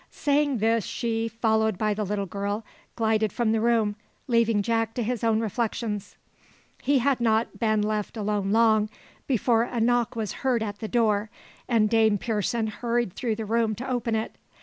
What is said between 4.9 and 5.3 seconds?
to his